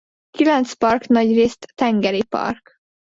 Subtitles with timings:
[0.37, 2.79] Kilenc park nagyrészt tengeri park.